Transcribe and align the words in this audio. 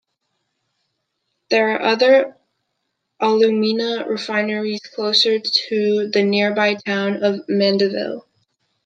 There 1.51 1.75
are 1.75 1.81
other 1.83 2.35
alumina 3.19 4.03
refineries 4.09 4.79
close 4.95 5.21
to 5.21 6.09
the 6.11 6.23
nearby 6.23 6.73
town 6.73 7.21
of 7.23 7.41
Mandeville. 7.47 8.25